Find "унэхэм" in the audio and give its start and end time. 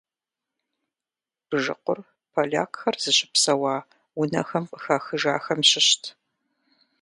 4.21-4.65